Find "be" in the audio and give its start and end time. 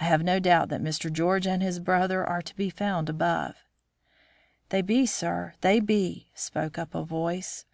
2.56-2.68, 4.82-5.06, 5.78-6.32